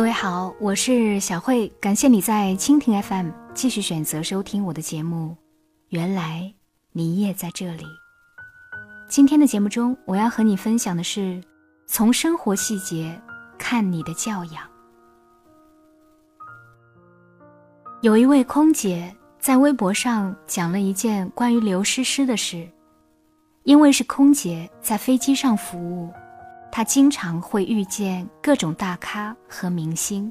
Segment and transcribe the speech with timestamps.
[0.00, 5.36] 各位好，我是小慧，感谢你在蜻蜓 FM 继续选择收听我的节目。
[5.90, 6.54] 原来
[6.92, 7.84] 你也在这里。
[9.10, 11.38] 今天的节目中，我要和你分享的是
[11.86, 13.14] 从生活细节
[13.58, 14.66] 看你的教养。
[18.00, 22.66] 有一位空姐在微博上讲了一件关于刘诗诗的事，
[23.64, 26.10] 因为是空姐，在飞机上服务。
[26.72, 30.30] 他经常会遇见各种大咖和明星，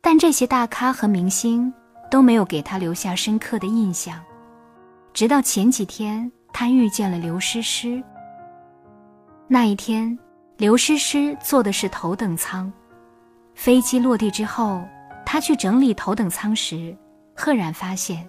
[0.00, 1.72] 但这些大咖和明星
[2.10, 4.20] 都没有给他留下深刻的印象。
[5.14, 8.02] 直到前几天，他遇见了刘诗诗。
[9.46, 10.18] 那一天，
[10.56, 12.70] 刘诗诗坐的是头等舱，
[13.54, 14.82] 飞机落地之后，
[15.24, 16.96] 他去整理头等舱时，
[17.34, 18.28] 赫然发现，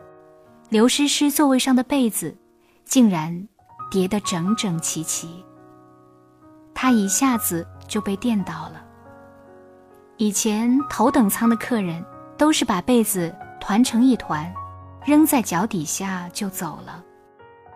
[0.70, 2.35] 刘诗诗座位上的被子
[2.85, 3.47] 竟然
[3.91, 5.43] 叠得整整齐齐。
[6.73, 8.84] 他一下子就被电到了。
[10.17, 12.03] 以前头等舱的客人
[12.37, 14.51] 都是把被子团成一团，
[15.05, 17.03] 扔在脚底下就走了，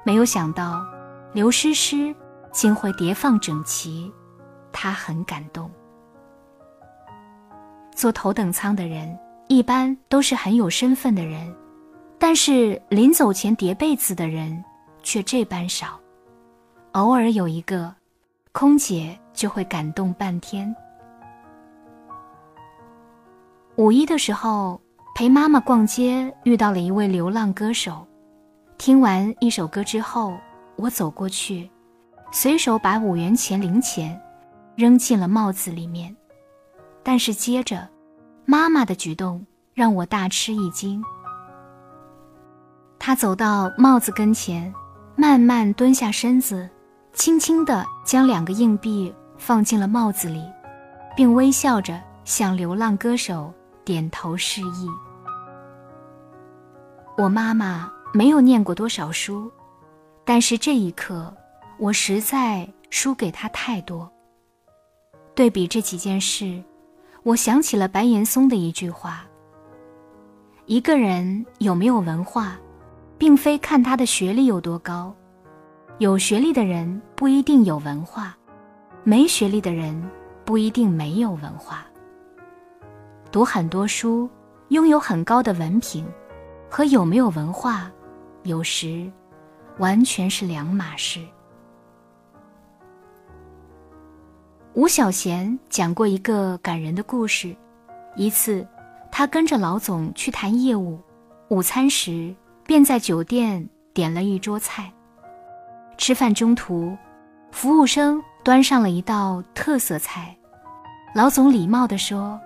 [0.03, 0.85] 没有想到
[1.33, 2.13] 刘诗诗
[2.51, 4.11] 竟会叠放整齐，
[4.71, 5.71] 他很感动。
[7.95, 11.53] 坐头等舱的人一般都是很有身份的人，
[12.19, 14.63] 但是临走前叠被子的人
[15.01, 15.99] 却这般少，
[16.93, 17.93] 偶尔有一个。
[18.53, 20.73] 空姐就会感动半天。
[23.77, 24.79] 五一的时候
[25.15, 28.07] 陪妈妈逛街，遇到了一位流浪歌手。
[28.77, 30.37] 听完一首歌之后，
[30.75, 31.67] 我走过去，
[32.31, 34.21] 随手把五元钱零钱
[34.75, 36.15] 扔进了帽子里面。
[37.01, 37.89] 但是接着，
[38.45, 39.43] 妈妈的举动
[39.73, 41.03] 让我大吃一惊。
[42.99, 44.71] 她走到帽子跟前，
[45.15, 46.69] 慢慢蹲下身子。
[47.13, 50.43] 轻轻地将两个硬币放进了帽子里，
[51.15, 53.53] 并微笑着向流浪歌手
[53.85, 54.87] 点头示意。
[57.15, 59.49] 我妈妈没有念过多少书，
[60.25, 61.31] 但是这一刻，
[61.77, 64.11] 我实在输给她太多。
[65.35, 66.61] 对比这几件事，
[67.21, 69.23] 我想起了白岩松的一句话
[70.65, 72.57] ：“一个人有没有文化，
[73.19, 75.15] 并非看他的学历有多高。”
[75.99, 78.35] 有学历的人不一定有文化，
[79.03, 80.09] 没学历的人
[80.43, 81.85] 不一定没有文化。
[83.31, 84.27] 读很多书，
[84.69, 86.03] 拥有很高的文凭，
[86.67, 87.91] 和有没有文化，
[88.41, 89.09] 有时
[89.77, 91.19] 完全是两码事。
[94.73, 97.55] 吴小贤讲过一个感人的故事：
[98.15, 98.67] 一次，
[99.11, 100.99] 他跟着老总去谈业务，
[101.49, 104.91] 午餐时便在酒店点了一桌菜。
[105.97, 106.97] 吃饭中途，
[107.51, 110.35] 服务生端上了一道特色菜，
[111.13, 112.39] 老总礼貌地说：“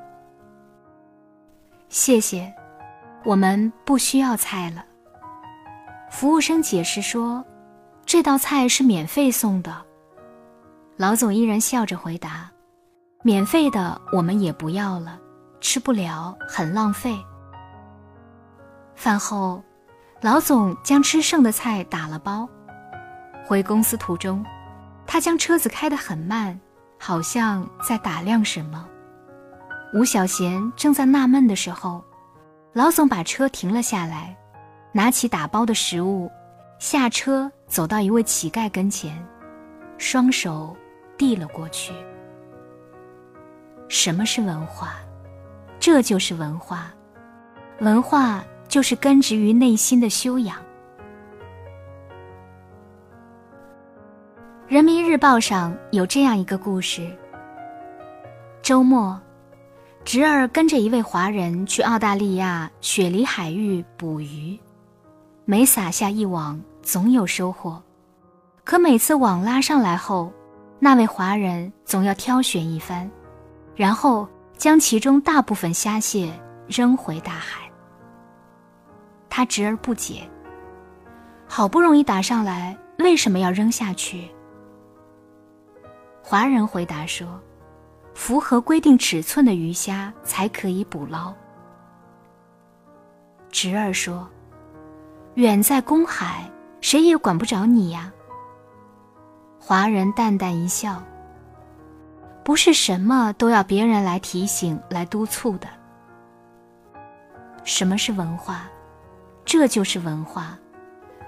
[1.90, 2.54] 谢谢，
[3.24, 4.86] 我们不需要菜了。”
[6.12, 7.44] 服务生解释说
[8.06, 9.76] ：“这道菜是免费送的。”
[10.98, 12.50] 老总依然笑着回答
[13.24, 15.20] ：“免费的我们也不要了，
[15.60, 17.18] 吃不了很浪费。”
[18.96, 19.64] 饭后，
[20.22, 22.48] 老总将吃剩的菜打了包。
[23.48, 24.46] 回公司途中，
[25.06, 26.60] 他将车子开得很慢，
[27.00, 28.86] 好像在打量什么。
[29.94, 32.04] 吴小贤正在纳闷的时候，
[32.74, 34.36] 老总把车停了下来，
[34.92, 36.30] 拿起打包的食物，
[36.78, 39.18] 下车走到一位乞丐跟前，
[39.98, 40.76] 双手
[41.18, 41.94] 递了过去。
[43.88, 44.96] 什么是文化？
[45.80, 46.92] 这就是文化，
[47.80, 50.58] 文化就是根植于内心的修养。
[54.68, 57.10] 人民日报上有这样一个故事：
[58.62, 59.18] 周末，
[60.04, 64.60] 侄儿跟着一位华人去澳大利亚雪梨海域捕鱼，
[65.46, 67.82] 每撒下一网，总有收获。
[68.66, 70.34] 可每次网拉上来后，
[70.80, 73.10] 那位华人总要挑选一番，
[73.74, 74.28] 然后
[74.58, 76.30] 将其中大部分虾蟹
[76.68, 77.72] 扔回大海。
[79.30, 80.30] 他侄儿不解：
[81.48, 84.30] 好不容易打上来，为什么要扔下去？
[86.30, 87.40] 华人回答说
[88.14, 91.34] ：“符合规定尺寸的鱼虾才可以捕捞。”
[93.50, 94.28] 侄儿说
[95.36, 96.44] ：“远在公海，
[96.82, 98.12] 谁也管不着你呀。”
[99.58, 101.02] 华人淡淡一笑
[102.44, 105.70] ：“不是什么都要别人来提醒、来督促的。
[107.64, 108.64] 什么是文化？
[109.46, 110.60] 这就是文化，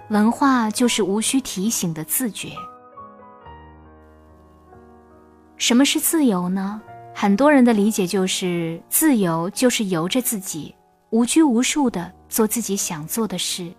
[0.10, 2.50] 文化就是无需提醒的自觉。”
[5.60, 6.82] 什么是自由呢？
[7.14, 10.74] 很多人的理解就是自由就是由着自己，
[11.10, 13.72] 无拘无束的做自己想做的事。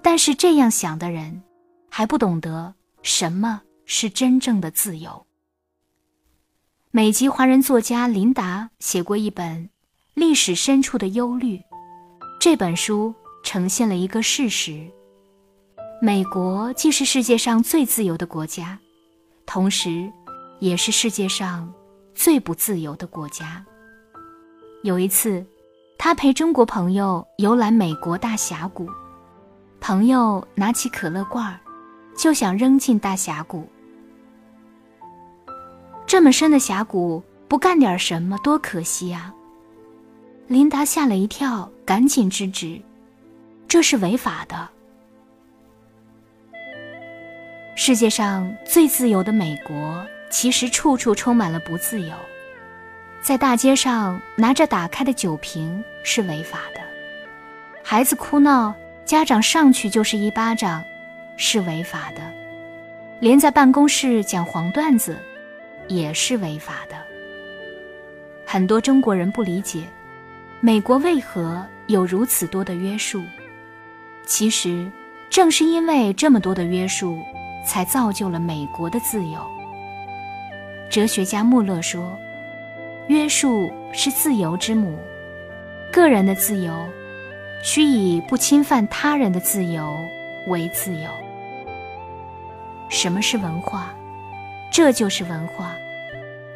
[0.00, 1.42] 但是这样想的人，
[1.90, 2.72] 还不懂得
[3.02, 5.26] 什么是真正的自由。
[6.92, 9.64] 美籍华人作家琳达写过一本
[10.14, 11.56] 《历史深处的忧虑》，
[12.40, 14.88] 这本书呈现了一个事实：
[16.00, 18.78] 美国既是世界上最自由的国家，
[19.44, 20.10] 同时
[20.60, 21.70] 也是世界上。
[22.12, 23.64] 最不自由的国家。
[24.82, 25.42] 有一次，
[25.96, 28.86] 他陪中国朋友游览美国大峡谷，
[29.80, 31.58] 朋友拿起可乐罐儿，
[32.14, 33.66] 就想扔进大峡谷。
[36.06, 39.32] 这么深的峡谷，不干点什么多可惜啊！
[40.46, 42.78] 琳达吓了一跳，赶紧制止
[43.66, 44.68] ：“这是违法的。”
[47.76, 50.04] 世界上最自由的美国。
[50.30, 52.14] 其实处处充满了不自由，
[53.20, 56.80] 在大街上拿着打开的酒瓶是违法的，
[57.82, 58.72] 孩子哭闹，
[59.04, 60.82] 家长上去就是一巴掌，
[61.36, 62.22] 是违法的，
[63.18, 65.18] 连在办公室讲黄段子，
[65.88, 66.96] 也是违法的。
[68.46, 69.82] 很多中国人不理解，
[70.60, 73.22] 美国为何有如此多的约束，
[74.26, 74.90] 其实
[75.28, 77.18] 正是因为这么多的约束，
[77.66, 79.59] 才造就了美国的自由。
[80.90, 82.18] 哲学家穆勒说
[83.06, 84.98] ：“约束是自由之母，
[85.92, 86.84] 个人的自由，
[87.62, 89.96] 需以不侵犯他人的自由
[90.48, 91.08] 为自由。
[92.88, 93.94] 什么是文化？
[94.72, 95.76] 这就是文化。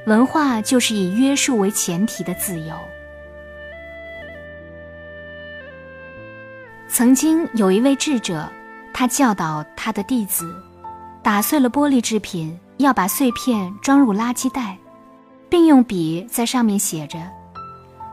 [0.07, 2.75] 文化就是以约束为前提的自由。
[6.89, 8.51] 曾经有一位智者，
[8.93, 10.45] 他教导他的弟子，
[11.23, 14.77] 打碎了玻璃制品。”要把碎片装入垃圾袋，
[15.49, 17.19] 并用笔在上面写着：“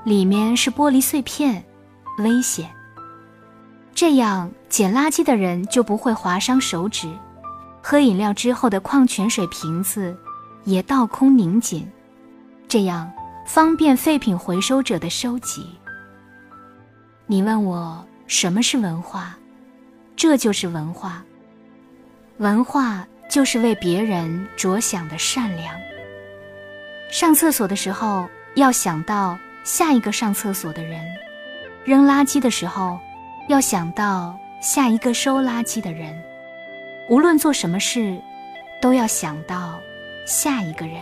[0.05, 1.63] 里面是玻璃碎片，
[2.19, 2.69] 危险。”
[3.93, 7.11] 这样捡垃圾的人就不会划伤手指，
[7.81, 10.15] 喝饮料之后的矿泉水瓶子
[10.63, 11.89] 也倒空拧紧，
[12.67, 13.11] 这样
[13.45, 15.67] 方便废品回收者的收集。
[17.25, 19.37] 你问我什么是文化？
[20.15, 21.23] 这就是文化。
[22.37, 23.07] 文化。
[23.31, 25.73] 就是为别人着想的善良。
[27.09, 31.01] 上厕所的时候要想到下一个上厕所的人，
[31.85, 32.99] 扔垃圾的时候
[33.47, 36.13] 要想到下一个收垃圾的人。
[37.09, 38.19] 无论做什么事，
[38.81, 39.79] 都要想到
[40.25, 41.01] 下一个人。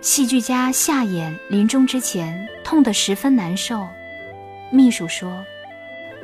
[0.00, 3.86] 戏剧家夏衍临终之前痛得十分难受，
[4.70, 5.44] 秘书说：“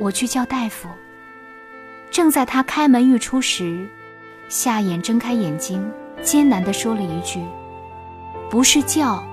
[0.01, 0.89] 我去叫大夫。”
[2.17, 3.87] 正在他开门欲出时，
[4.49, 5.87] 夏衍睁开眼睛，
[6.23, 7.45] 艰难地说了一句
[8.49, 9.23] ：“不是叫，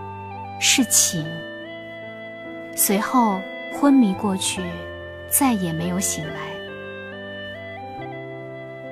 [0.61, 1.25] 是请。”
[2.77, 3.41] 随后
[3.73, 4.61] 昏迷过去，
[5.31, 6.35] 再也没有醒来。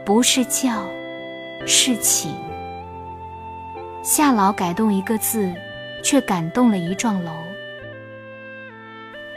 [0.07, 0.89] 不是叫，
[1.67, 2.35] 是请。
[4.03, 5.53] 夏老改动一个字，
[6.03, 7.31] 却感动了一幢楼。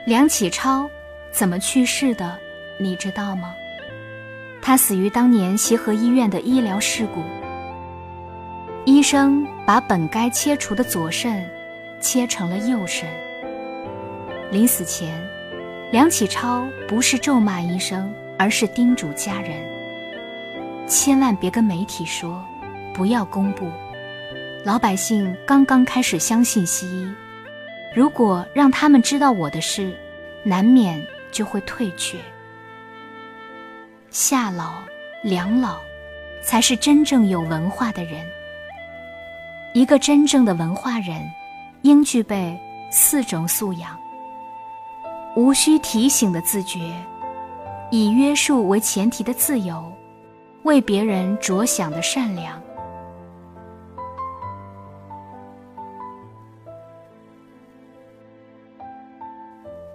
[0.05, 0.89] 梁启超
[1.29, 2.37] 怎么去世的？
[2.79, 3.53] 你知道吗？
[4.67, 7.21] 他死于当年协和医院的医疗事故。
[8.83, 11.47] 医生把本该切除的左肾
[12.01, 13.07] 切成了右肾。
[14.49, 15.23] 临死前，
[15.91, 19.51] 梁启超不是咒骂医生，而是叮嘱家人：
[20.87, 22.43] 千万别跟媒体说，
[22.91, 23.69] 不要公布。
[24.63, 27.07] 老百姓刚刚开始相信西医，
[27.93, 29.95] 如果让他们知道我的事，
[30.41, 30.99] 难免
[31.31, 32.17] 就会退却。
[34.17, 34.75] 夏老、
[35.21, 35.75] 梁老，
[36.41, 38.25] 才是真正有文化的人。
[39.73, 41.21] 一个真正的文化人，
[41.81, 42.57] 应具备
[42.89, 43.99] 四种素养：
[45.35, 46.95] 无需提醒的自觉，
[47.91, 49.83] 以约束为前提的自由，
[50.63, 52.57] 为别人着想的善良。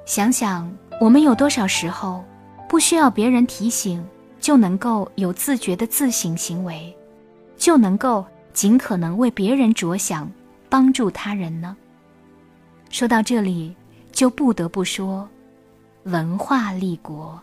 [0.04, 2.22] 想想，我们有多少时候？
[2.70, 4.00] 不需要别人提醒，
[4.38, 6.96] 就能够有自觉的自省行为，
[7.56, 10.30] 就能够尽可能为别人着想，
[10.68, 11.76] 帮助他人呢？
[12.88, 13.74] 说到这里，
[14.12, 15.28] 就不得不说，
[16.04, 17.42] 文化立国。